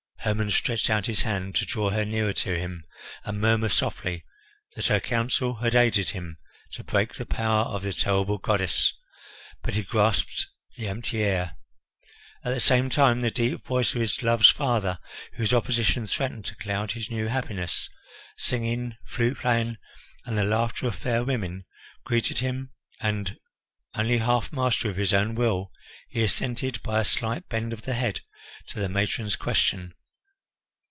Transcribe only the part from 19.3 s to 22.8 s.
playing, and the laughter of fair women greeted him